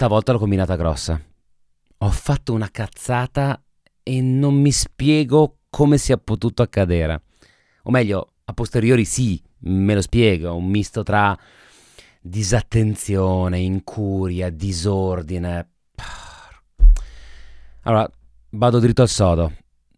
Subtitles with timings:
[0.00, 1.20] stavolta l'ho combinata grossa.
[1.98, 3.62] Ho fatto una cazzata
[4.02, 7.24] e non mi spiego come sia potuto accadere.
[7.82, 11.38] O meglio, a posteriori sì, me lo spiego, un misto tra
[12.18, 15.68] disattenzione, incuria, disordine.
[17.82, 18.10] Allora,
[18.52, 19.52] vado dritto al sodo.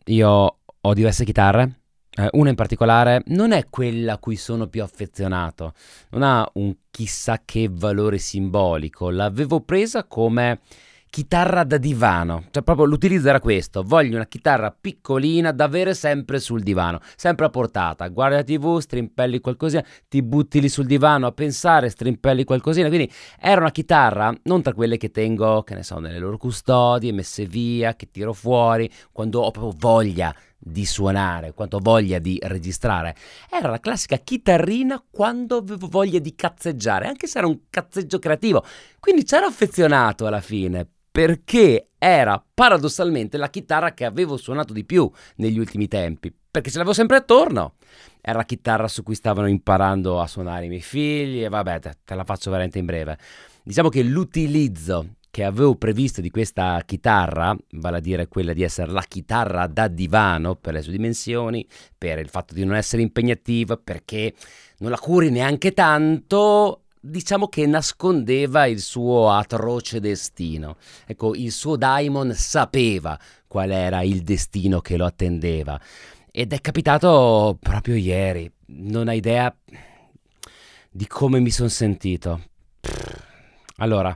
[0.07, 1.82] Io ho diverse chitarre.
[2.15, 5.73] Eh, una in particolare non è quella a cui sono più affezionato,
[6.11, 9.09] non ha un chissà che valore simbolico.
[9.09, 10.61] L'avevo presa come
[11.09, 16.39] chitarra da divano, cioè proprio l'utilizzo era questo, voglio una chitarra piccolina da avere sempre
[16.39, 21.27] sul divano, sempre a portata, guardi la tv, strimpelli qualcosina, ti butti lì sul divano
[21.27, 25.83] a pensare, strimpelli qualcosina, quindi era una chitarra non tra quelle che tengo, che ne
[25.83, 31.53] so, nelle loro custodie, messe via, che tiro fuori, quando ho proprio voglia di suonare,
[31.53, 33.17] quanto voglia di registrare.
[33.51, 38.65] Era la classica chitarrina quando avevo voglia di cazzeggiare, anche se era un cazzeggio creativo.
[39.01, 45.11] Quindi c'ero affezionato alla fine, perché era paradossalmente la chitarra che avevo suonato di più
[45.37, 47.75] negli ultimi tempi, perché ce l'avevo sempre attorno.
[48.21, 51.93] Era la chitarra su cui stavano imparando a suonare i miei figli e vabbè, te,
[52.05, 53.19] te la faccio veramente in breve.
[53.65, 58.93] Diciamo che l'utilizzo che avevo previsto di questa chitarra, vale a dire quella di essere
[58.93, 61.67] la chitarra da divano per le sue dimensioni,
[61.97, 64.35] per il fatto di non essere impegnativa, perché
[64.81, 70.77] non la curi neanche tanto, diciamo che nascondeva il suo atroce destino.
[71.07, 75.81] Ecco, il suo daimon sapeva qual era il destino che lo attendeva.
[76.31, 78.53] Ed è capitato proprio ieri.
[78.67, 79.55] Non hai idea
[80.91, 82.43] di come mi sono sentito.
[83.77, 84.15] Allora,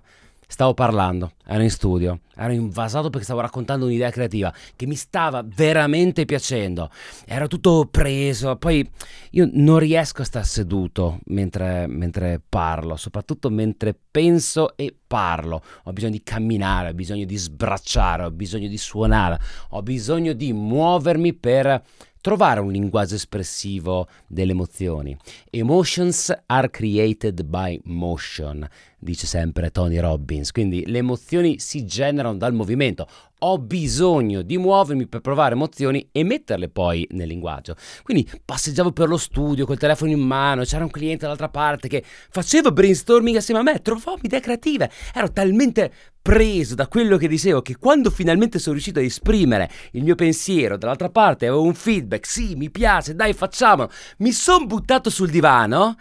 [0.48, 5.44] Stavo parlando, ero in studio, ero invasato perché stavo raccontando un'idea creativa che mi stava
[5.44, 6.88] veramente piacendo.
[7.26, 8.88] Ero tutto preso, poi
[9.32, 15.62] io non riesco a stare seduto mentre, mentre parlo, soprattutto mentre penso e parlo.
[15.82, 20.52] Ho bisogno di camminare, ho bisogno di sbracciare, ho bisogno di suonare, ho bisogno di
[20.52, 21.82] muovermi per
[22.26, 25.16] trovare un linguaggio espressivo delle emozioni.
[25.50, 28.68] Emotions are created by motion,
[28.98, 33.06] dice sempre Tony Robbins, quindi le emozioni si generano dal movimento.
[33.40, 37.76] Ho bisogno di muovermi per provare emozioni e metterle poi nel linguaggio.
[38.02, 42.02] Quindi passeggiavo per lo studio col telefono in mano, c'era un cliente dall'altra parte che
[42.02, 44.90] faceva brainstorming assieme a me, trovavo idee creative.
[45.12, 45.92] Ero talmente
[46.22, 50.76] preso da quello che dicevo che quando finalmente sono riuscito a esprimere il mio pensiero,
[50.76, 53.90] dall'altra parte avevo un feedback, sì, mi piace, dai, facciamolo.
[54.18, 55.96] Mi sono buttato sul divano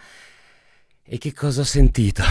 [1.04, 2.24] e che cosa ho sentito?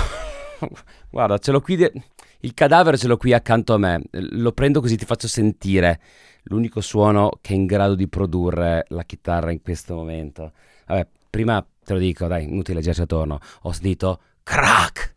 [1.11, 1.93] Guarda, ce l'ho qui, de-
[2.41, 6.01] il cadavere ce l'ho qui accanto a me, lo prendo così ti faccio sentire
[6.45, 10.53] l'unico suono che è in grado di produrre la chitarra in questo momento.
[10.87, 15.15] Vabbè, prima te lo dico, dai, inutile girarci attorno, ho sentito crack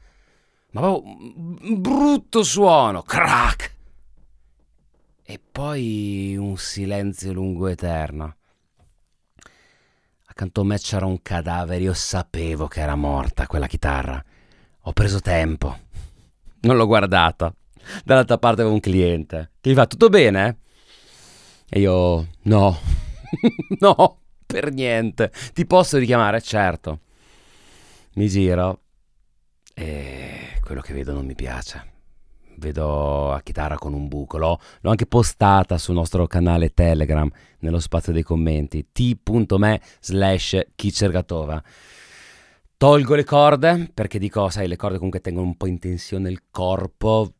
[0.71, 3.75] ma proprio un brutto suono, crack!
[5.23, 8.35] E poi un silenzio lungo eterno.
[10.25, 14.23] Accanto a me c'era un cadavere, io sapevo che era morta quella chitarra.
[14.87, 15.77] Ho preso tempo,
[16.61, 17.53] non l'ho guardata.
[18.05, 20.59] Dall'altra parte avevo un cliente che gli fa tutto bene?
[21.69, 22.79] E io no,
[23.79, 25.29] no, per niente.
[25.53, 26.39] Ti posso richiamare?
[26.39, 27.01] Certo.
[28.13, 28.79] Mi giro
[29.73, 31.95] e quello che vedo non mi piace.
[32.55, 34.37] Vedo a chitarra con un buco.
[34.37, 41.61] L'ho, l'ho anche postata sul nostro canale Telegram nello spazio dei commenti t.me slash chicergatova.
[42.77, 46.43] Tolgo le corde perché dico, sai, le corde comunque tengono un po' in tensione il
[46.51, 47.33] corpo.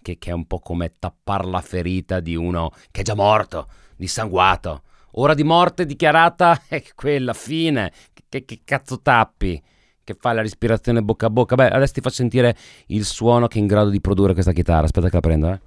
[0.00, 3.68] Che, che è un po' come tappare la ferita di uno che è già morto,
[3.96, 4.82] dissanguato.
[5.14, 7.92] Ora di morte dichiarata è quella, fine.
[8.28, 9.60] Che, che cazzo tappi?
[10.04, 11.56] che fa la respirazione bocca a bocca.
[11.56, 14.84] Beh, adesso ti faccio sentire il suono che è in grado di produrre questa chitarra.
[14.84, 15.60] Aspetta che la prendo, eh.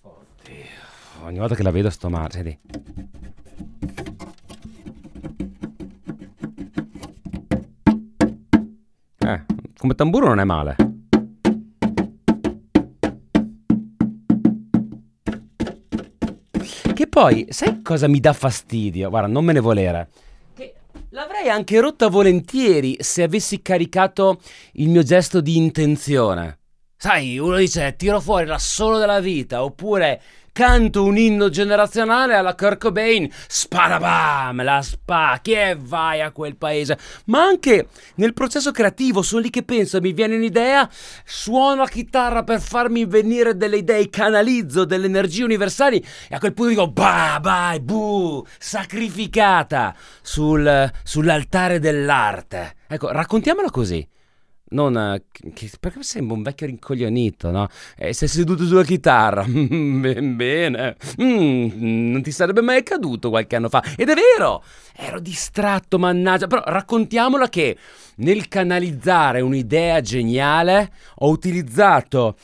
[0.00, 2.58] Oddio, ogni volta che la vedo sto male, senti.
[9.26, 9.44] Eh,
[9.76, 10.76] come tamburo non è male.
[16.94, 19.10] Che poi, sai cosa mi dà fastidio?
[19.10, 20.08] Guarda, non me ne volere.
[21.10, 24.40] L'avrei anche rotta volentieri se avessi caricato
[24.74, 26.58] il mio gesto di intenzione.
[26.96, 30.20] Sai, uno dice tiro fuori l'assolo della vita, oppure
[30.56, 36.96] canto un inno generazionale alla Kurt Cobain, sparabam, la spacchi e vai a quel paese.
[37.26, 40.88] Ma anche nel processo creativo, sono lì che penso, mi viene un'idea,
[41.26, 46.54] suono la chitarra per farmi venire delle idee, canalizzo delle energie universali e a quel
[46.54, 52.76] punto dico, bah, bah, buh, sacrificata sul, sull'altare dell'arte.
[52.88, 54.08] Ecco, raccontiamola così.
[54.68, 55.22] Non,
[55.54, 57.68] che, perché sembra un vecchio rincoglionito, no?
[57.96, 63.82] E sei seduto sulla chitarra, bene, mm, non ti sarebbe mai accaduto qualche anno fa.
[63.96, 64.64] Ed è vero,
[64.94, 67.76] ero distratto, mannaggia, però raccontiamola che
[68.16, 72.36] nel canalizzare un'idea geniale ho utilizzato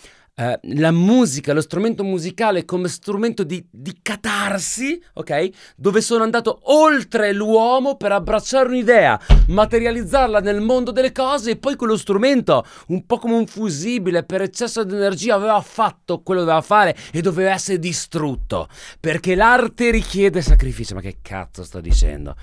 [0.43, 5.50] eh, la musica, lo strumento musicale come strumento di, di catarsi, ok?
[5.77, 11.77] Dove sono andato oltre l'uomo per abbracciare un'idea, materializzarla nel mondo delle cose e poi
[11.77, 16.47] quello strumento, un po' come un fusibile per eccesso di energia, aveva fatto quello che
[16.47, 18.69] doveva fare e doveva essere distrutto.
[18.99, 20.94] Perché l'arte richiede sacrificio.
[20.97, 22.35] Ma che cazzo sto dicendo?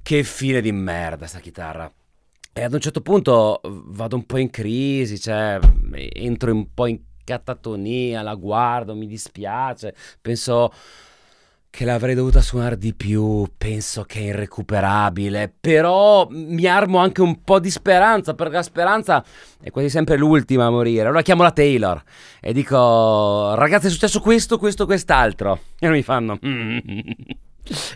[0.00, 1.92] Che fine di merda sta chitarra.
[2.52, 5.58] E ad un certo punto vado un po' in crisi, cioè
[6.12, 6.98] entro un po' in
[7.30, 10.72] catatonia, la guardo, mi dispiace, penso
[11.70, 17.44] che l'avrei dovuta suonare di più, penso che è irrecuperabile, però mi armo anche un
[17.44, 19.24] po' di speranza, perché la speranza
[19.62, 21.06] è quasi sempre l'ultima a morire.
[21.06, 22.02] Allora chiamo la Taylor
[22.40, 25.60] e dico, ragazzi è successo questo, questo, quest'altro.
[25.78, 26.38] E mi fanno...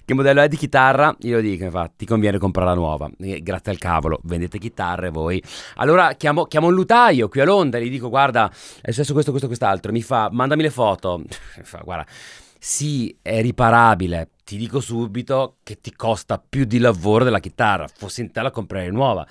[0.05, 1.15] che modello è di chitarra?
[1.21, 3.11] Io dico, infatti, ti conviene comprare la nuova.
[3.19, 5.43] E grazie al cavolo, vendete chitarre voi.
[5.77, 8.51] Allora chiamo, chiamo un lutaio qui a Londra, gli dico, guarda,
[8.81, 9.93] è successo questo, questo, quest'altro.
[9.93, 11.19] Mi fa, mandami le foto.
[11.57, 12.07] Mi fa, guarda,
[12.59, 14.31] sì, è riparabile.
[14.45, 17.87] Ti dico subito che ti costa più di lavoro della chitarra.
[17.95, 19.27] Fossi in te la comprerei nuova.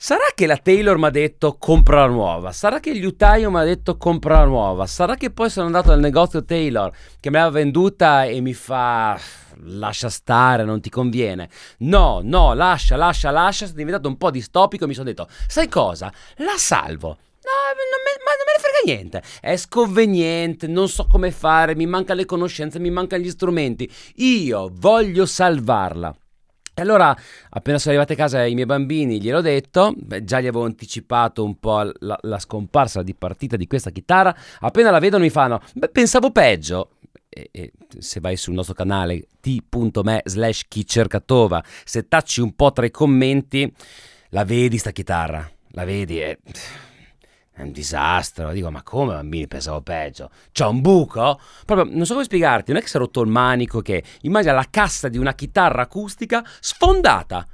[0.00, 2.52] Sarà che la Taylor mi ha detto compra la nuova?
[2.52, 4.86] Sarà che il liutaio mi ha detto compra la nuova?
[4.86, 9.18] Sarà che poi sono andato al negozio Taylor che me l'aveva venduta e mi fa
[9.64, 11.48] lascia stare, non ti conviene.
[11.78, 13.66] No, no, lascia, lascia, lascia.
[13.66, 16.12] Sono diventato un po' distopico e mi sono detto, sai cosa?
[16.36, 17.08] La salvo.
[17.08, 19.22] No, non me, ma non me ne frega niente.
[19.40, 23.90] È sconveniente, non so come fare, mi mancano le conoscenze, mi mancano gli strumenti.
[24.16, 26.14] Io voglio salvarla.
[26.78, 27.16] E allora,
[27.50, 31.42] appena sono arrivati a casa i miei bambini, gliel'ho detto, beh, già gli avevo anticipato
[31.42, 35.60] un po' la, la, scomparsa di partita di questa chitarra, appena la vedono mi fanno,
[35.74, 36.90] beh, pensavo peggio.
[37.38, 42.54] E, e se vai sul nostro canale t.me slash chi cerca tova, se tacci un
[42.56, 43.72] po' tra i commenti,
[44.30, 46.38] la vedi sta chitarra, la vedi e
[47.52, 48.50] è un disastro.
[48.52, 50.30] Dico, ma come bambini pensavo peggio?
[50.50, 51.40] C'ha un buco?
[51.64, 54.52] Proprio, non so come spiegarti, non è che si è rotto il manico che immagina
[54.52, 57.46] la cassa di una chitarra acustica sfondata.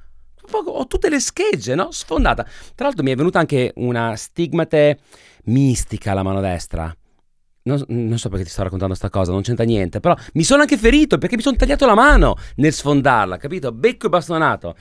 [0.51, 1.91] Ho tutte le schegge, no?
[1.91, 2.43] Sfondata.
[2.75, 4.99] Tra l'altro mi è venuta anche una stigmate
[5.45, 6.95] mistica alla mano destra.
[7.67, 10.61] Non, non, so perché ti sto raccontando questa cosa, non c'entra niente, però mi sono
[10.61, 13.73] anche ferito perché mi sono tagliato la mano nel sfondarla, capito?
[13.73, 14.77] Becco e bastonato.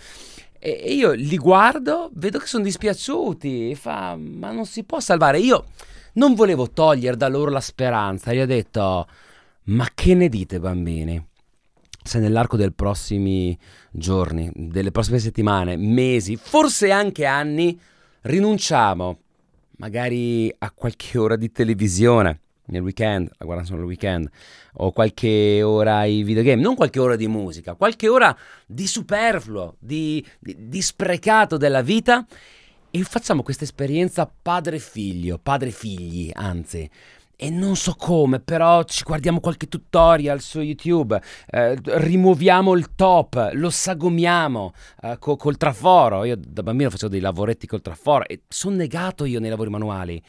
[0.60, 5.40] E io li guardo, vedo che sono dispiaciuti, fa, ma non si può salvare.
[5.40, 5.68] Io
[6.14, 9.08] non volevo togliere da loro la speranza, gli ho detto,
[9.66, 11.26] ma che ne dite bambini?
[12.04, 13.58] Se nell'arco dei prossimi
[13.92, 17.80] giorni, delle prossime settimane, mesi, forse anche anni,
[18.24, 19.20] rinunciamo
[19.78, 24.30] magari a qualche ora di televisione, nel weekend, la guardano solo il weekend,
[24.76, 30.26] o qualche ora ai videogame, non qualche ora di musica, qualche ora di superfluo, di,
[30.40, 32.26] di, di sprecato della vita
[32.90, 36.90] e facciamo questa esperienza padre-figlio, padre-figli, anzi.
[37.36, 41.20] E non so come, però ci guardiamo qualche tutorial su YouTube,
[41.50, 46.24] eh, rimuoviamo il top, lo sagomiamo eh, co- col traforo.
[46.24, 50.24] Io da bambino facevo dei lavoretti col traforo e sono negato io nei lavori manuali.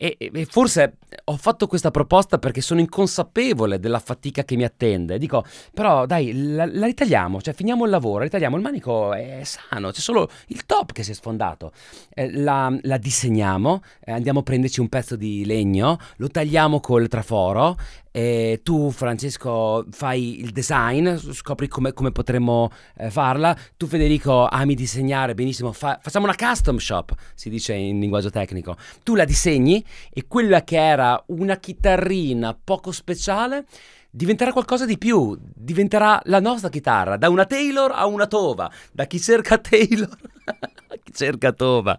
[0.00, 5.18] E, e, forse ho fatto questa proposta perché sono inconsapevole della fatica che mi attende.
[5.18, 9.90] Dico, però dai, la, la ritagliamo, cioè finiamo il lavoro, ritagliamo, il manico è sano,
[9.90, 11.72] c'è solo il top che si è sfondato.
[12.14, 17.08] Eh, la, la, disegniamo, eh, andiamo a prenderci un pezzo di legno, lo tagliamo col
[17.08, 17.76] traforo
[18.10, 24.74] e tu Francesco fai il design, scopri come, come potremmo eh, farla, tu Federico ami
[24.74, 29.84] disegnare benissimo, fa, facciamo una custom shop, si dice in linguaggio tecnico, tu la disegni
[30.12, 33.66] e quella che era una chitarrina poco speciale
[34.10, 39.04] diventerà qualcosa di più, diventerà la nostra chitarra, da una Taylor a una Tova, da
[39.04, 40.16] chi cerca Taylor
[41.12, 41.98] cerca Tova.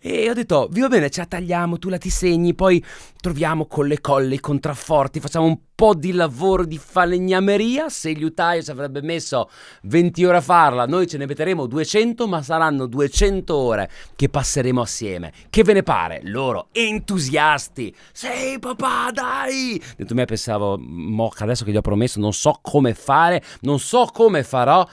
[0.00, 2.84] E ho detto, vi va bene, ce la tagliamo, tu la ti segni, poi
[3.20, 8.62] troviamo con le colle i contrafforti, facciamo un po' di lavoro di falegnameria, se liutaio
[8.62, 9.48] ci avrebbe messo
[9.82, 14.80] 20 ore a farla, noi ce ne metteremo 200, ma saranno 200 ore che passeremo
[14.80, 15.32] assieme.
[15.48, 16.20] Che ve ne pare?
[16.24, 17.94] Loro entusiasti.
[18.12, 19.80] Sì, papà, dai!
[19.96, 24.08] Dentro me pensavo, mocca, adesso che gli ho promesso, non so come fare, non so
[24.12, 24.86] come farò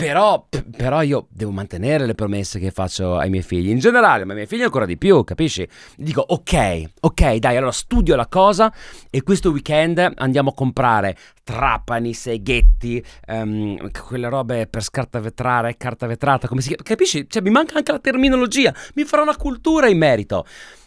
[0.00, 3.68] Però, però, io devo mantenere le promesse che faccio ai miei figli.
[3.68, 5.68] In generale, ma ai miei figli ancora di più, capisci?
[5.96, 8.72] Dico, ok, ok, dai, allora studio la cosa
[9.10, 16.06] e questo weekend andiamo a comprare trapani, seghetti, um, quelle robe per scarta vetrare, carta
[16.06, 16.82] vetrata, come si chiama?
[16.82, 17.26] Capisci?
[17.28, 20.46] Cioè, mi manca anche la terminologia, mi farà una cultura in merito.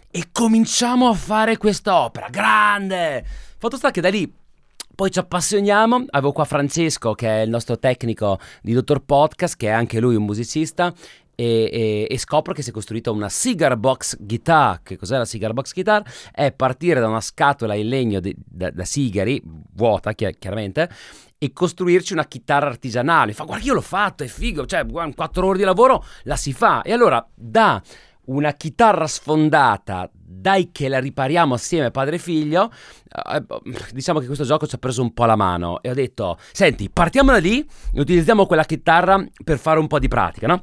[0.09, 3.23] E cominciamo a fare quest'opera, grande!
[3.57, 4.41] Fatto sta che da lì
[4.95, 9.67] poi ci appassioniamo, avevo qua Francesco che è il nostro tecnico di Dottor Podcast, che
[9.67, 10.93] è anche lui un musicista,
[11.35, 14.81] e, e, e, scopro che si è costruita una cigar box guitar.
[14.83, 16.03] Che cos'è la cigar box guitar?
[16.31, 19.41] È partire da una scatola in legno di, da, da, sigari,
[19.73, 20.89] vuota chiaramente,
[21.39, 23.33] e costruirci una chitarra artigianale.
[23.33, 26.83] Fa, guarda, io l'ho fatto, è figo, cioè, quattro ore di lavoro la si fa.
[26.83, 27.81] E allora, da
[28.25, 32.71] una chitarra sfondata, dai che la ripariamo assieme padre e figlio,
[33.31, 33.43] eh,
[33.91, 36.89] diciamo che questo gioco ci ha preso un po' la mano e ho detto, senti,
[36.89, 37.59] partiamo da lì
[37.93, 40.61] e utilizziamo quella chitarra per fare un po' di pratica, no?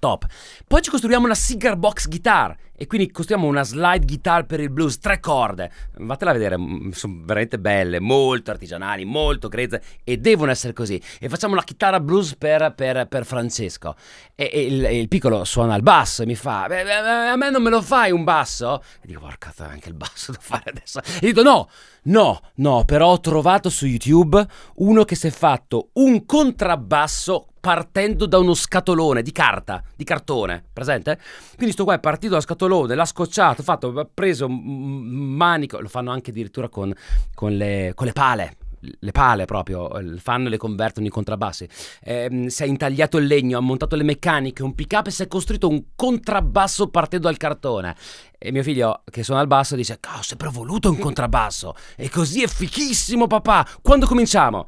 [0.00, 0.26] Top.
[0.66, 4.70] Poi ci costruiamo una cigar box guitar e quindi costruiamo una slide guitar per il
[4.70, 5.70] blues, tre corde.
[5.98, 6.56] Vatela a vedere,
[6.92, 10.98] sono veramente belle, molto artigianali, molto grezze e devono essere così.
[11.20, 13.94] E facciamo la chitarra blues per, per, per Francesco.
[14.34, 17.68] E, e, il, il, piccolo suona il basso e mi fa, a me non me
[17.68, 18.82] lo fai un basso?
[19.02, 21.00] E dico, porca anche il basso da fare adesso.
[21.20, 21.68] E dico, no,
[22.04, 24.42] no, no, però ho trovato su YouTube
[24.76, 30.64] uno che si è fatto un contrabbasso partendo da uno scatolone di carta, di cartone,
[30.72, 31.20] presente?
[31.54, 35.02] Quindi sto qua è partito da scatolone, l'ha scocciato, fatto, ha preso un
[35.36, 36.92] manico, lo fanno anche addirittura con,
[37.34, 41.68] con, le, con le pale, le pale proprio, fanno e le convertono in contrabbassi.
[42.02, 45.22] Eh, si è intagliato il legno, ha montato le meccaniche, un pick up e si
[45.22, 47.94] è costruito un contrabbasso partendo dal cartone.
[48.38, 51.74] E mio figlio, che suona al basso, dice: oh, ho sempre voluto un contrabbasso.
[51.94, 53.68] E così è fichissimo, papà.
[53.82, 54.66] Quando cominciamo?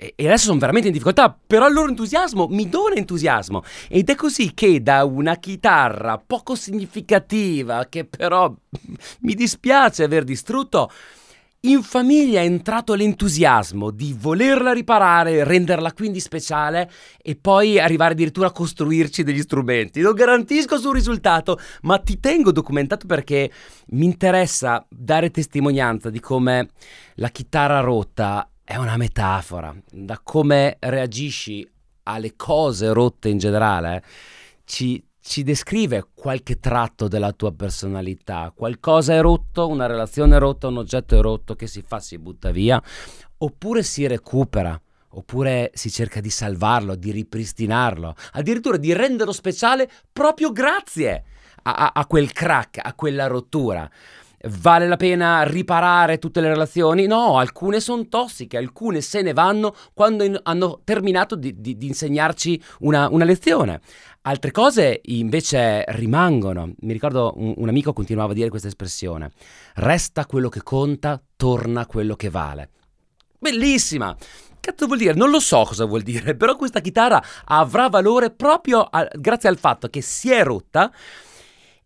[0.00, 3.62] E adesso sono veramente in difficoltà, però il loro entusiasmo mi dona entusiasmo.
[3.88, 8.50] Ed è così che da una chitarra poco significativa, che però
[9.20, 10.90] mi dispiace aver distrutto,
[11.64, 18.46] in famiglia è entrato l'entusiasmo di volerla riparare, renderla quindi speciale e poi arrivare addirittura
[18.46, 20.00] a costruirci degli strumenti.
[20.00, 23.52] Non garantisco sul risultato, ma ti tengo documentato perché
[23.88, 26.68] mi interessa dare testimonianza di come
[27.16, 31.68] la chitarra rotta è una metafora, da come reagisci
[32.04, 34.04] alle cose rotte in generale,
[34.64, 38.52] ci, ci descrive qualche tratto della tua personalità.
[38.54, 41.98] Qualcosa è rotto, una relazione è rotta, un oggetto è rotto, che si fa?
[41.98, 42.80] Si butta via,
[43.38, 44.80] oppure si recupera
[45.12, 51.24] oppure si cerca di salvarlo, di ripristinarlo, addirittura di renderlo speciale proprio grazie
[51.64, 53.90] a, a, a quel crack, a quella rottura.
[54.48, 57.06] Vale la pena riparare tutte le relazioni?
[57.06, 61.86] No, alcune sono tossiche, alcune se ne vanno quando in- hanno terminato di, di, di
[61.86, 63.80] insegnarci una, una, lezione.
[64.22, 66.72] Altre cose invece rimangono.
[66.80, 69.30] Mi ricordo un, un amico continuava a dire questa espressione.
[69.74, 72.70] Resta quello che conta, torna quello che vale.
[73.38, 74.16] Bellissima!
[74.60, 75.14] cazzo vuol dire?
[75.14, 79.58] Non lo so cosa vuol dire, però questa chitarra avrà valore proprio a, grazie al
[79.58, 80.92] fatto che si è rotta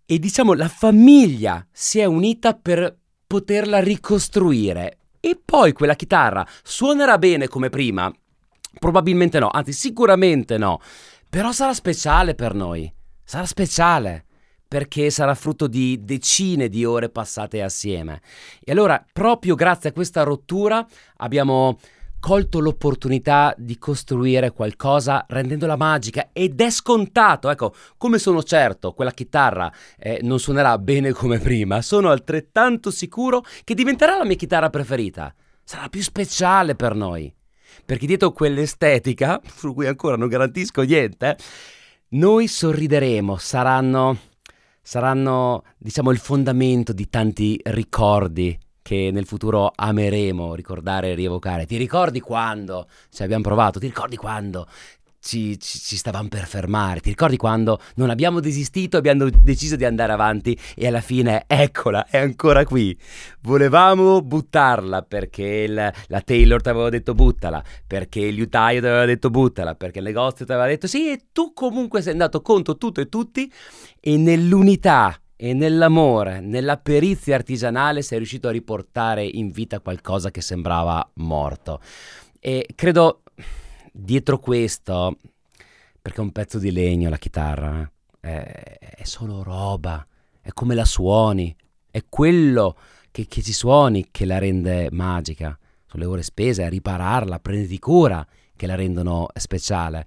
[0.07, 2.97] e diciamo la famiglia si è unita per
[3.27, 4.99] poterla ricostruire.
[5.21, 8.13] E poi quella chitarra suonerà bene come prima?
[8.79, 10.81] Probabilmente no, anzi sicuramente no,
[11.29, 12.93] però sarà speciale per noi,
[13.23, 14.27] sarà speciale
[14.67, 18.21] perché sarà frutto di decine di ore passate assieme.
[18.61, 20.85] E allora, proprio grazie a questa rottura,
[21.19, 21.79] abbiamo
[22.25, 29.11] colto l'opportunità di costruire qualcosa rendendola magica ed è scontato, ecco, come sono certo quella
[29.11, 34.71] chitarra eh, non suonerà bene come prima, sono altrettanto sicuro che diventerà la mia chitarra
[34.71, 37.31] preferita, sarà più speciale per noi,
[37.85, 41.37] perché dietro quell'estetica, su cui ancora non garantisco niente,
[42.13, 44.19] noi sorrideremo, saranno,
[44.81, 51.65] saranno diciamo il fondamento di tanti ricordi che nel futuro ameremo ricordare e rievocare.
[51.65, 53.79] Ti ricordi quando ci abbiamo provato?
[53.79, 54.67] Ti ricordi quando
[55.25, 57.01] ci, ci, ci, stavamo per fermare.
[57.01, 62.07] Ti ricordi quando non abbiamo desistito, abbiamo deciso di andare avanti e alla fine, eccola,
[62.07, 62.95] è ancora qui.
[63.41, 69.07] Volevamo buttarla perché il, la Taylor ti aveva detto buttala, perché il liutaio ti aveva
[69.07, 72.77] detto buttala, perché il negozio ti aveva detto sì e tu comunque sei andato contro
[72.77, 73.51] tutto e tutti
[73.99, 80.41] e nell'unità e nell'amore, nella perizia artigianale sei riuscito a riportare in vita qualcosa che
[80.41, 81.81] sembrava morto.
[82.39, 83.23] E credo
[83.93, 85.17] dietro questo,
[86.01, 90.07] perché un pezzo di legno la chitarra, è, è solo roba,
[90.41, 91.55] è come la suoni,
[91.91, 92.77] è quello
[93.11, 95.59] che, che ci suoni che la rende magica.
[95.87, 98.27] Sono le ore spese a ripararla, a prenderti cura
[98.57, 100.07] che la rendono speciale.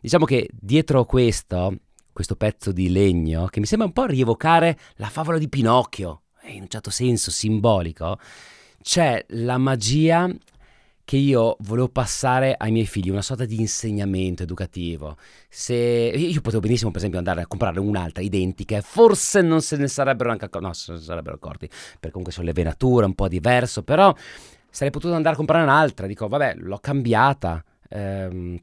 [0.00, 1.76] Diciamo che dietro questo,
[2.14, 6.62] questo pezzo di legno, che mi sembra un po' rievocare la favola di Pinocchio, in
[6.62, 8.18] un certo senso simbolico,
[8.80, 10.30] c'è la magia
[11.04, 15.16] che io volevo passare ai miei figli, una sorta di insegnamento educativo.
[15.50, 19.88] Se io potevo benissimo, per esempio, andare a comprare un'altra identica, forse non se ne
[19.88, 23.28] sarebbero anche accorti, no, se ne sarebbero accorti, perché comunque sono le venature, un po'
[23.28, 24.14] diverso, però
[24.70, 27.62] sarei potuto andare a comprare un'altra, dico, vabbè, l'ho cambiata.
[27.90, 28.58] Ehm,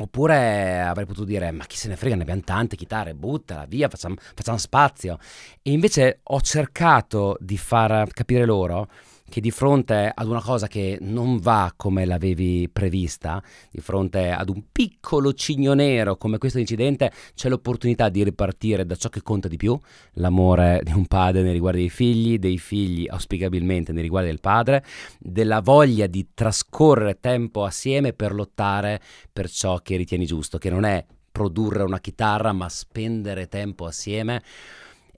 [0.00, 3.88] Oppure avrei potuto dire, ma chi se ne frega, ne abbiamo tante chitarre, buttala via,
[3.88, 5.18] facciamo, facciamo spazio.
[5.60, 8.88] E invece ho cercato di far capire loro
[9.30, 14.50] che di fronte ad una cosa che non va come l'avevi prevista, di fronte ad
[14.50, 19.48] un piccolo cigno nero come questo incidente, c'è l'opportunità di ripartire da ciò che conta
[19.48, 19.78] di più,
[20.14, 24.84] l'amore di un padre nei riguardi dei figli, dei figli auspicabilmente nei riguardi del padre,
[25.18, 29.00] della voglia di trascorrere tempo assieme per lottare
[29.32, 34.42] per ciò che ritieni giusto, che non è produrre una chitarra, ma spendere tempo assieme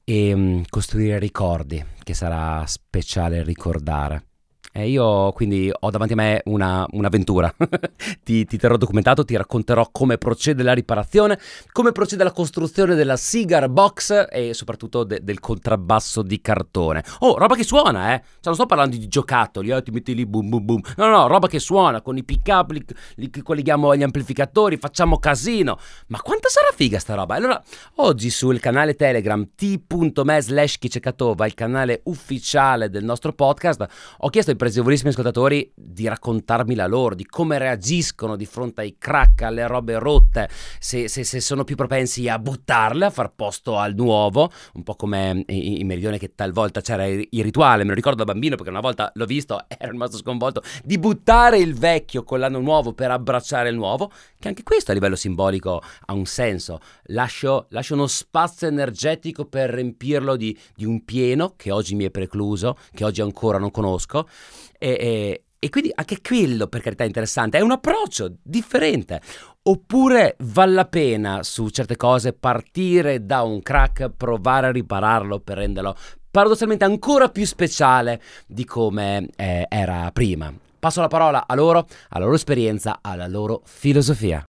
[0.05, 4.27] e um, costruire ricordi che sarà speciale ricordare.
[4.75, 7.55] E io quindi ho davanti a me una, un'avventura.
[8.25, 11.39] ti, ti, terrò documentato, ti racconterò come procede la riparazione,
[11.73, 17.05] come procede la costruzione della cigar box e soprattutto de, del contrabbasso di cartone.
[17.19, 18.19] Oh, roba che suona, eh!
[18.21, 20.81] Cioè, non sto parlando di giocattoli, eh, ti metti lì boom boom boom.
[20.97, 22.83] No, no, roba che suona con i pick up, li,
[23.17, 25.79] li colleghiamo agli amplificatori, facciamo casino.
[26.07, 27.35] Ma quanta sarà figa sta roba?
[27.35, 27.63] Allora,
[27.97, 33.87] oggi sul canale Telegram t.me slash il canale ufficiale del nostro podcast,
[34.19, 38.95] ho chiesto ai pregevolissimi ascoltatori di raccontarmi la loro, di come reagiscono di fronte ai
[38.97, 43.77] crack, alle robe rotte, se, se, se sono più propensi a buttarle, a far posto
[43.77, 47.89] al nuovo, un po' come in, in Meridione che talvolta c'era il, il, rituale, me
[47.89, 51.75] lo ricordo da bambino perché una volta l'ho visto, ero rimasto sconvolto, di buttare il
[51.75, 54.13] vecchio con l'anno nuovo per abbracciare il nuovo,
[54.43, 56.81] che anche questo a livello simbolico ha un senso.
[57.05, 62.11] Lascio, lascio uno spazio energetico per riempirlo di, di un pieno che oggi mi è
[62.11, 64.29] precluso, che oggi ancora non conosco
[64.77, 67.59] e, e, e quindi anche quello, per carità, è interessante.
[67.59, 69.21] È un approccio differente.
[69.63, 75.59] Oppure vale la pena su certe cose partire da un crack, provare a ripararlo per
[75.59, 75.97] renderlo
[76.33, 80.53] paradossalmente ancora più speciale di come eh, era prima.
[80.83, 84.45] Passo la parola a loro, alla loro esperienza, alla loro filosofia.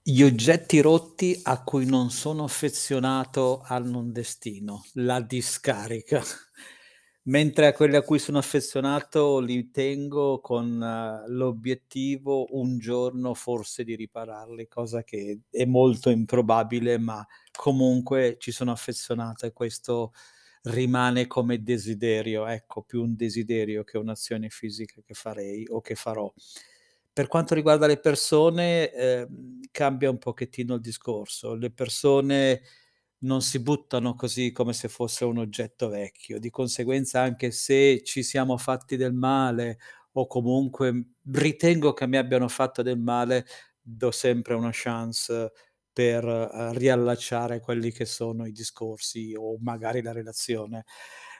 [0.00, 6.22] Gli oggetti rotti a cui non sono affezionato hanno un destino, la discarica,
[7.26, 13.82] mentre a quelli a cui sono affezionato li tengo con uh, l'obiettivo un giorno forse
[13.82, 20.12] di ripararli, cosa che è molto improbabile, ma comunque ci sono affezionato e questo
[20.64, 26.32] rimane come desiderio, ecco, più un desiderio che un'azione fisica che farei o che farò.
[27.12, 31.54] Per quanto riguarda le persone, ehm, cambia un pochettino il discorso.
[31.54, 32.62] Le persone
[33.22, 36.38] non si buttano così come se fosse un oggetto vecchio.
[36.38, 39.78] Di conseguenza, anche se ci siamo fatti del male
[40.12, 43.44] o comunque ritengo che mi abbiano fatto del male,
[43.80, 45.52] do sempre una chance
[45.92, 50.84] per uh, riallacciare quelli che sono i discorsi o magari la relazione.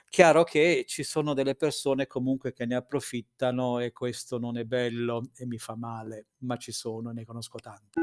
[0.09, 5.29] Chiaro che ci sono delle persone comunque che ne approfittano e questo non è bello
[5.35, 7.99] e mi fa male, ma ci sono, ne conosco tanti.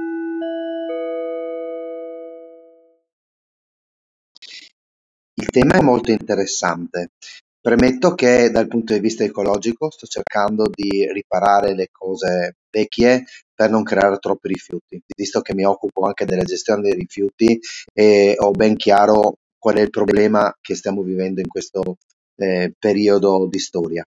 [5.34, 7.10] Il tema è molto interessante.
[7.60, 13.70] Premetto che dal punto di vista ecologico sto cercando di riparare le cose vecchie per
[13.70, 17.58] non creare troppi rifiuti, visto che mi occupo anche della gestione dei rifiuti
[17.92, 21.96] e ho ben chiaro qual è il problema che stiamo vivendo in questo
[22.36, 24.04] eh, periodo di storia.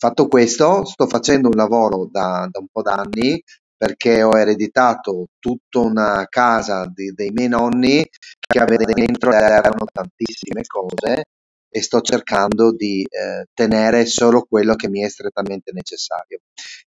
[0.00, 3.42] Fatto questo, sto facendo un lavoro da, da un po' d'anni
[3.76, 8.04] perché ho ereditato tutta una casa di, dei miei nonni
[8.38, 11.24] che aveva dentro erano tantissime cose
[11.70, 16.40] e sto cercando di eh, tenere solo quello che mi è strettamente necessario.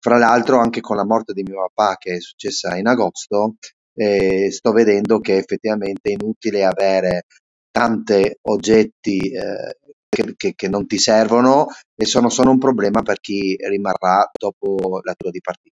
[0.03, 3.57] Fra l'altro anche con la morte di mio papà che è successa in agosto,
[3.95, 7.27] eh, sto vedendo che effettivamente è inutile avere
[7.71, 13.21] tanti oggetti eh, che, che, che, non ti servono e sono solo un problema per
[13.21, 15.77] chi rimarrà dopo la tua dipartita.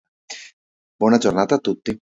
[0.96, 1.98] Buona giornata a tutti.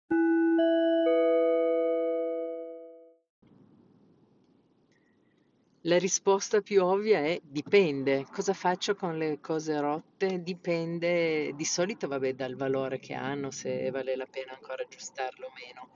[5.89, 8.25] La risposta più ovvia è dipende.
[8.31, 10.43] Cosa faccio con le cose rotte?
[10.43, 15.53] Dipende, di solito vabbè dal valore che hanno, se vale la pena ancora aggiustarlo o
[15.53, 15.89] meno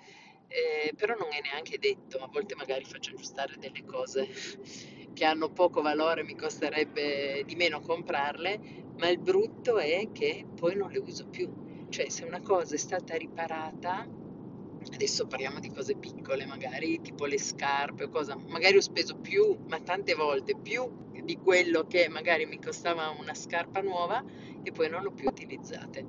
[0.53, 4.29] eh, però non è neanche detto, a volte magari faccio aggiustare delle cose
[5.13, 8.61] che hanno poco valore, mi costerebbe di meno comprarle,
[8.99, 11.87] ma il brutto è che poi non le uso più.
[11.89, 14.07] Cioè, se una cosa è stata riparata,
[14.93, 19.57] adesso parliamo di cose piccole, magari tipo le scarpe o cosa, magari ho speso più,
[19.69, 20.91] ma tante volte più
[21.23, 24.25] di quello che magari mi costava una scarpa nuova
[24.63, 26.05] e poi non l'ho più utilizzate.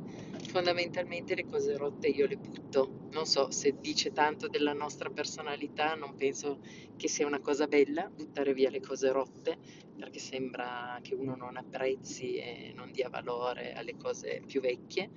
[0.47, 3.01] Fondamentalmente le cose rotte io le butto.
[3.11, 6.59] Non so se dice tanto della nostra personalità, non penso
[6.95, 9.57] che sia una cosa bella buttare via le cose rotte,
[9.95, 15.11] perché sembra che uno non apprezzi e non dia valore alle cose più vecchie,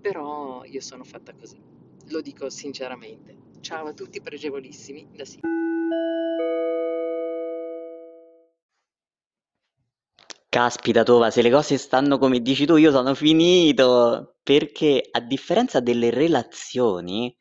[0.00, 1.60] però io sono fatta così,
[2.12, 3.34] lo dico sinceramente.
[3.60, 5.48] Ciao a tutti pregevolissimi da Silvia.
[10.48, 14.36] Caspita Tova, se le cose stanno come dici tu, io sono finito!
[14.42, 17.34] Perché a differenza delle relazioni,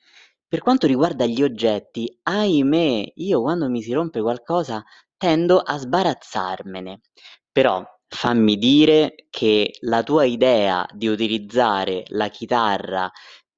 [0.47, 4.81] per quanto riguarda gli oggetti, ahimè, io quando mi si rompe qualcosa
[5.17, 7.01] tendo a sbarazzarmene.
[7.51, 13.11] Però fammi dire che la tua idea di utilizzare la chitarra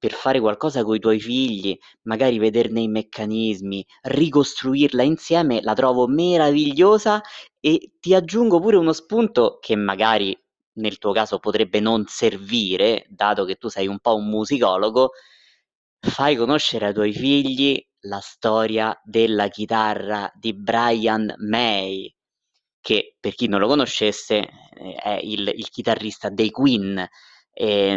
[0.04, 7.22] per fare qualcosa coi tuoi figli, magari vederne i meccanismi, ricostruirla insieme, la trovo meravigliosa
[7.62, 10.38] e ti aggiungo pure uno spunto che magari
[10.74, 15.12] nel tuo caso potrebbe non servire, dato che tu sei un po' un musicologo,
[16.02, 22.13] fai conoscere ai tuoi figli la storia della chitarra di Brian May,
[22.82, 24.50] che per chi non lo conoscesse
[25.02, 27.08] è il, il chitarrista dei Queen
[27.54, 27.94] e,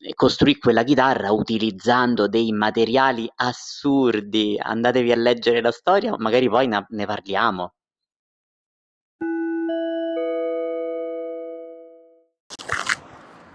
[0.00, 4.56] e costruì quella chitarra utilizzando dei materiali assurdi.
[4.60, 7.72] Andatevi a leggere la storia, magari poi ne, ne parliamo.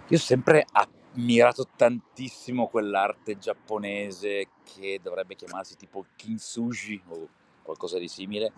[0.10, 7.28] Io ho sempre ammirato tantissimo quell'arte giapponese che dovrebbe chiamarsi tipo kintsugi o
[7.62, 8.54] qualcosa di simile,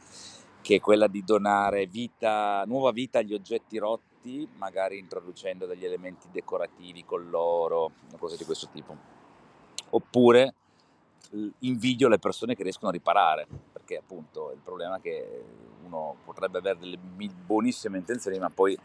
[0.61, 4.08] che è quella di donare vita, nuova vita agli oggetti rotti,
[4.57, 8.95] magari introducendo degli elementi decorativi con l'oro, cose di questo tipo.
[9.91, 10.53] Oppure
[11.59, 15.43] invidio le persone che riescono a riparare, perché appunto il problema è che
[15.83, 18.77] uno potrebbe avere delle buonissime intenzioni, ma poi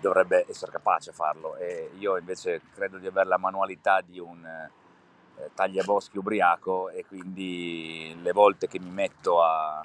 [0.00, 4.44] dovrebbe essere capace a farlo e io invece credo di avere la manualità di un
[4.46, 9.84] eh, tagliaboschi ubriaco e quindi le volte che mi metto a,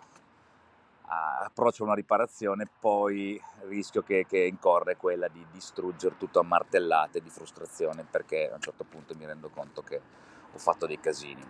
[1.07, 7.29] approccio una riparazione, poi rischio che, che incorre quella di distruggere tutto a martellate di
[7.29, 10.01] frustrazione perché a un certo punto mi rendo conto che
[10.51, 11.43] ho fatto dei casini.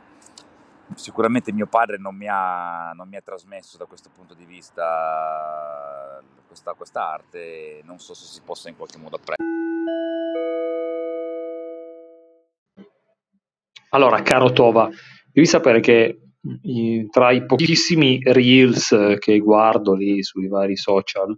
[0.95, 6.21] Sicuramente mio padre non mi ha, non mi ha trasmesso da questo punto di vista
[6.45, 9.51] questa, questa arte non so se si possa in qualche modo apprendere.
[13.89, 14.89] Allora, caro Tova,
[15.31, 16.19] devi sapere che
[17.10, 21.38] tra i pochissimi reels che guardo lì sui vari social,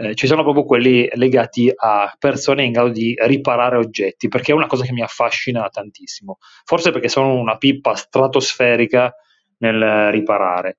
[0.00, 4.54] eh, ci sono proprio quelli legati a persone in grado di riparare oggetti, perché è
[4.54, 6.38] una cosa che mi affascina tantissimo.
[6.64, 9.12] Forse perché sono una pippa stratosferica
[9.58, 10.78] nel riparare.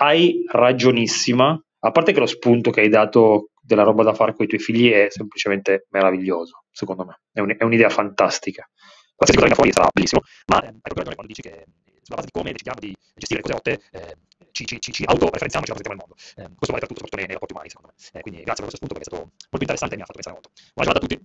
[0.00, 4.44] Hai ragionissima, a parte che lo spunto che hai dato della roba da fare con
[4.44, 7.20] i tuoi figli è semplicemente meraviglioso, secondo me.
[7.30, 8.68] È, un, è un'idea fantastica.
[9.14, 11.64] Qualsiasi cosa venga fuori sarà bellissimo, ma hai proprio ragione quando dici che
[12.08, 14.16] sulla base di come decidiamo di gestire le cose rotte, eh,
[14.52, 16.16] ci, ci, ci, ci autoreferenziamo e ci rappresentiamo il mondo.
[16.40, 18.18] Eh, questo vale per tutto, soprattutto nei, nei rapporti umani, secondo me.
[18.18, 20.20] Eh, quindi grazie per questo spunto perché è stato molto interessante e mi ha fatto
[20.20, 20.50] pensare molto.
[20.72, 21.16] Buona giornata a tutti.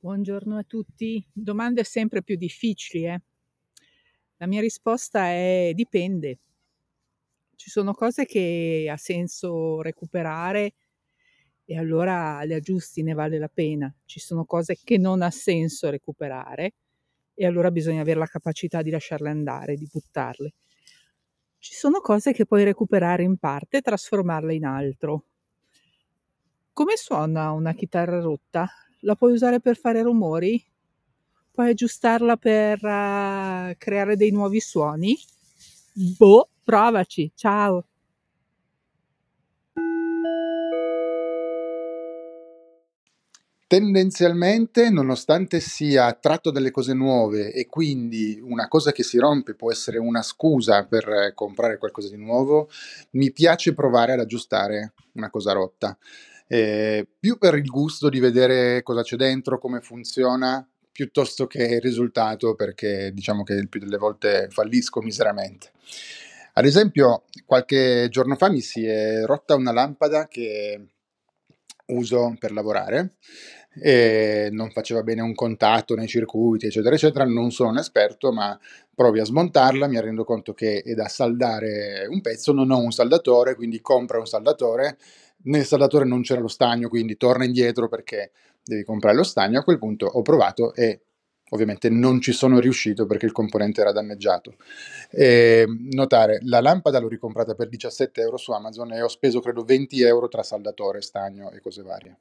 [0.00, 1.26] Buongiorno a tutti.
[1.32, 3.20] Domande sempre più difficili, eh?
[4.38, 6.38] La mia risposta è dipende.
[7.54, 10.74] Ci sono cose che ha senso recuperare
[11.70, 13.94] e allora le aggiusti, ne vale la pena.
[14.06, 16.72] Ci sono cose che non ha senso recuperare
[17.34, 20.54] e allora bisogna avere la capacità di lasciarle andare, di buttarle.
[21.58, 25.24] Ci sono cose che puoi recuperare in parte e trasformarle in altro.
[26.72, 28.66] Come suona una chitarra rotta?
[29.00, 30.64] La puoi usare per fare rumori?
[31.50, 35.18] Puoi aggiustarla per uh, creare dei nuovi suoni?
[36.16, 37.30] Boh, provaci.
[37.34, 37.87] Ciao.
[43.68, 49.70] Tendenzialmente, nonostante sia tratto dalle cose nuove e quindi una cosa che si rompe può
[49.70, 52.70] essere una scusa per comprare qualcosa di nuovo,
[53.10, 55.98] mi piace provare ad aggiustare una cosa rotta.
[56.46, 61.82] Eh, più per il gusto di vedere cosa c'è dentro, come funziona, piuttosto che il
[61.82, 65.72] risultato, perché diciamo che il più delle volte fallisco miseramente.
[66.54, 70.86] Ad esempio, qualche giorno fa mi si è rotta una lampada che
[71.88, 73.14] uso per lavorare
[73.80, 77.24] non faceva bene un contatto nei circuiti, eccetera, eccetera.
[77.24, 78.58] Non sono un esperto, ma
[78.92, 82.90] provi a smontarla, mi rendo conto che è da saldare un pezzo, non ho un
[82.90, 84.98] saldatore, quindi compra un saldatore.
[85.44, 88.32] Nel saldatore non c'era lo stagno, quindi torna indietro perché
[88.64, 89.60] devi comprare lo stagno.
[89.60, 91.02] A quel punto ho provato e
[91.50, 94.54] ovviamente non ci sono riuscito perché il componente era danneggiato.
[95.10, 99.62] E, notare, la lampada l'ho ricomprata per 17 euro su Amazon e ho speso credo
[99.62, 102.18] 20 euro tra saldatore, stagno e cose varie.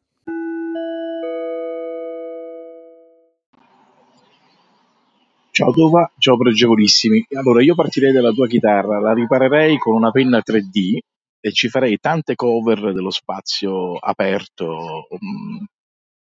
[5.58, 7.26] Ciao Tova, ciao pregevolissimi.
[7.34, 11.00] Allora, io partirei dalla tua chitarra, la riparerei con una penna 3D
[11.40, 15.66] e ci farei tante cover dello spazio aperto um,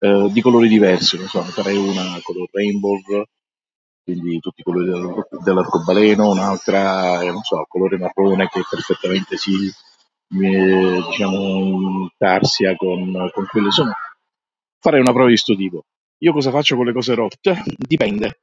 [0.00, 1.16] eh, di colori diversi.
[1.16, 2.98] Non so, farei una color rainbow,
[4.02, 4.90] quindi tutti i colori
[5.44, 9.52] dell'arcobaleno, un'altra, eh, non so, colore marrone che perfettamente si,
[10.42, 13.92] eh, diciamo, tarsia con, con quelle sono.
[14.80, 15.84] Farei una prova di questo tipo.
[16.22, 17.62] Io cosa faccio con le cose rotte?
[17.76, 18.40] Dipende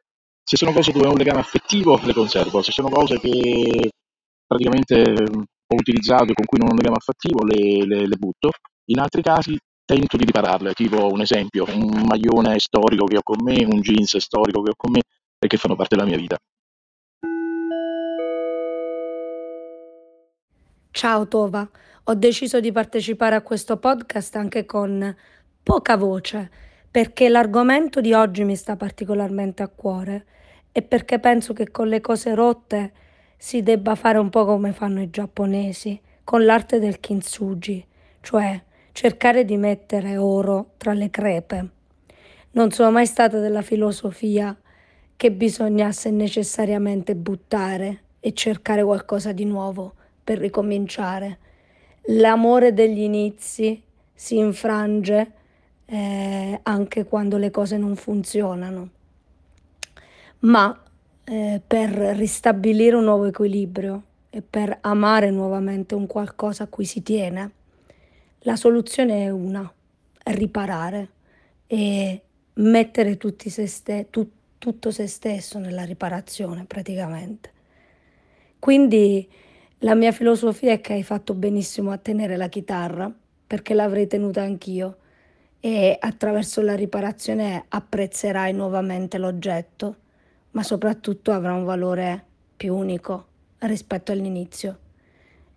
[0.48, 2.62] se sono cose dove ho un legame affettivo, le conservo.
[2.62, 3.90] Se sono cose che
[4.48, 8.52] praticamente ho utilizzato e con cui non ho un legame affettivo, le, le, le butto.
[8.86, 13.38] In altri casi tento di ripararle, tipo un esempio, un maglione storico che ho con
[13.42, 15.02] me, un jeans storico che ho con me
[15.40, 16.36] e che fanno parte della mia vita.
[20.92, 21.70] Ciao Tova,
[22.04, 25.16] ho deciso di partecipare a questo podcast anche con
[25.64, 26.52] poca voce
[26.92, 30.26] perché l'argomento di oggi mi sta particolarmente a cuore
[30.74, 32.92] e perché penso che con le cose rotte
[33.38, 37.86] si debba fare un po' come fanno i giapponesi, con l'arte del kintsugi,
[38.20, 38.66] cioè
[38.98, 41.70] cercare di mettere oro tra le crepe.
[42.54, 44.58] Non sono mai stata della filosofia
[45.16, 51.38] che bisognasse necessariamente buttare e cercare qualcosa di nuovo per ricominciare.
[52.08, 53.80] L'amore degli inizi
[54.16, 55.32] si infrange
[55.86, 58.90] eh, anche quando le cose non funzionano
[60.40, 60.76] ma
[61.24, 67.04] eh, per ristabilire un nuovo equilibrio e per amare nuovamente un qualcosa a cui si
[67.04, 67.52] tiene,
[68.40, 69.72] la soluzione è una,
[70.24, 71.10] riparare
[71.68, 72.22] e
[72.54, 77.52] mettere se ste- tu- tutto se stesso nella riparazione praticamente.
[78.60, 79.28] Quindi
[79.80, 83.12] la mia filosofia è che hai fatto benissimo a tenere la chitarra,
[83.48, 84.98] perché l'avrei tenuta anch'io,
[85.60, 89.98] e attraverso la riparazione apprezzerai nuovamente l'oggetto
[90.52, 92.26] ma soprattutto avrà un valore
[92.58, 93.28] più unico
[93.60, 94.80] rispetto all'inizio.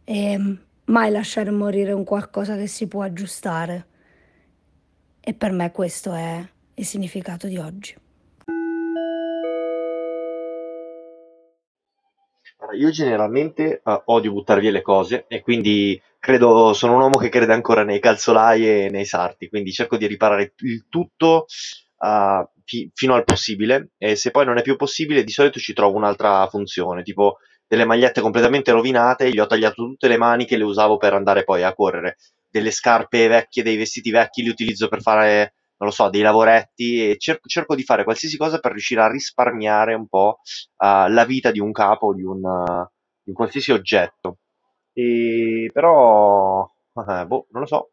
[0.05, 0.59] E
[0.91, 3.87] mai lasciare morire un qualcosa che si può aggiustare.
[5.21, 7.97] E per me questo è il significato di oggi.
[12.73, 17.29] io generalmente uh, odio buttare via le cose e quindi credo, sono un uomo che
[17.29, 21.47] crede ancora nei calzolai e nei sarti, quindi cerco di riparare il tutto
[21.99, 25.73] uh, fi- fino al possibile e se poi non è più possibile di solito ci
[25.73, 27.39] trovo un'altra funzione, tipo
[27.71, 31.63] delle magliette completamente rovinate, gli ho tagliato tutte le maniche, le usavo per andare poi
[31.63, 32.17] a correre,
[32.51, 37.09] delle scarpe vecchie, dei vestiti vecchi li utilizzo per fare, non lo so, dei lavoretti
[37.09, 40.41] e cerco, cerco di fare qualsiasi cosa per riuscire a risparmiare un po'
[40.79, 42.89] uh, la vita di un capo, di un, uh,
[43.23, 44.39] di un qualsiasi oggetto.
[44.93, 46.69] E però,
[47.09, 47.91] eh, boh, non lo so,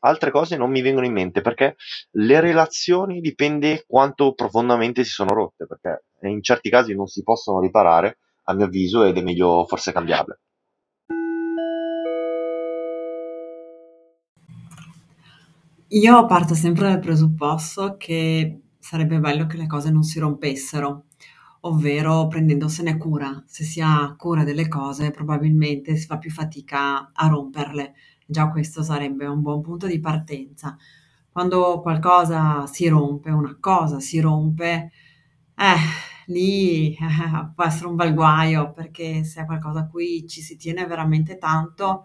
[0.00, 1.76] altre cose non mi vengono in mente perché
[2.12, 7.60] le relazioni dipende quanto profondamente si sono rotte, perché in certi casi non si possono
[7.60, 8.16] riparare,
[8.48, 10.40] a mio avviso, ed è meglio forse cambiarle.
[15.90, 21.04] Io parto sempre dal presupposto che sarebbe bello che le cose non si rompessero,
[21.60, 23.42] ovvero prendendosene cura.
[23.46, 27.94] Se si ha cura delle cose, probabilmente si fa più fatica a romperle
[28.30, 30.76] già questo sarebbe un buon punto di partenza.
[31.32, 34.90] Quando qualcosa si rompe, una cosa si rompe,
[35.56, 35.76] eh,
[36.28, 36.96] lì
[37.54, 41.36] può essere un bel guaio perché se è qualcosa a cui ci si tiene veramente
[41.36, 42.04] tanto,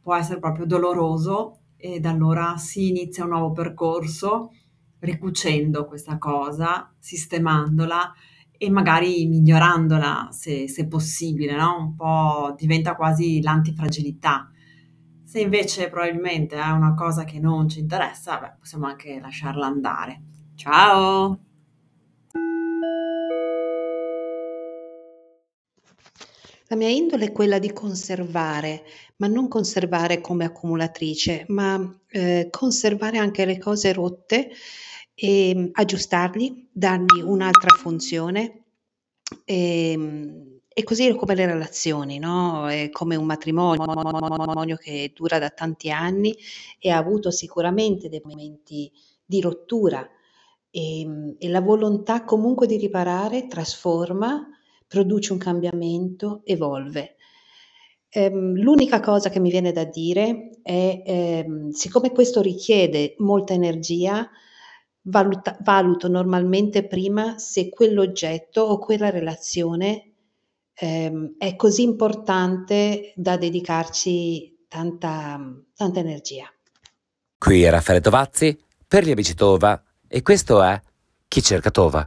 [0.00, 4.50] può essere proprio doloroso ed allora si inizia un nuovo percorso
[5.00, 8.12] ricucendo questa cosa, sistemandola
[8.56, 11.76] e magari migliorandola se, se possibile, no?
[11.78, 14.52] Un po' diventa quasi l'antifragilità
[15.32, 20.22] se invece probabilmente è una cosa che non ci interessa, beh, possiamo anche lasciarla andare.
[20.56, 21.38] Ciao!
[26.72, 28.84] La mia indole è quella di conservare,
[29.16, 34.48] ma non conservare come accumulatrice, ma eh, conservare anche le cose rotte
[35.12, 38.62] e aggiustarli, dargli un'altra funzione.
[39.44, 42.66] E, ehm, e così come le relazioni, no?
[42.70, 46.34] È come un matrimonio, che dura da tanti anni
[46.78, 48.90] e ha avuto sicuramente dei momenti
[49.22, 50.08] di rottura
[50.70, 54.48] e, e la volontà comunque di riparare trasforma,
[54.92, 57.16] produce un cambiamento, evolve.
[58.10, 64.28] Ehm, l'unica cosa che mi viene da dire è, ehm, siccome questo richiede molta energia,
[65.04, 70.12] valuta- valuto normalmente prima se quell'oggetto o quella relazione
[70.74, 75.40] ehm, è così importante da dedicarci tanta,
[75.74, 76.52] tanta energia.
[77.38, 80.78] Qui è Raffaele Tovazzi per gli Amici Tova e questo è
[81.28, 82.06] Chi cerca Tova.